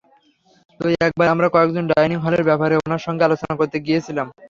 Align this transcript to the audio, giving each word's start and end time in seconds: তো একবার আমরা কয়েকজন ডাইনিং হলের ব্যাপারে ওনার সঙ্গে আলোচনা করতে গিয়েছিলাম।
তো 0.79 0.85
একবার 1.01 1.27
আমরা 1.33 1.47
কয়েকজন 1.53 1.83
ডাইনিং 1.91 2.17
হলের 2.21 2.43
ব্যাপারে 2.49 2.73
ওনার 2.77 3.01
সঙ্গে 3.05 3.25
আলোচনা 3.27 3.53
করতে 3.59 3.77
গিয়েছিলাম। 3.85 4.27